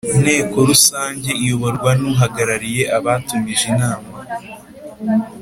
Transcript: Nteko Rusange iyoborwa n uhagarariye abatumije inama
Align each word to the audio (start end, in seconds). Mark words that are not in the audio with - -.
Nteko 0.21 0.57
Rusange 0.69 1.29
iyoborwa 1.43 1.91
n 1.99 2.01
uhagarariye 2.11 2.83
abatumije 2.97 3.63
inama 3.73 4.09